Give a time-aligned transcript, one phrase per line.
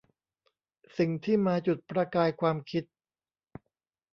[0.97, 2.83] สิ่งที่มาจุดประกายความคิด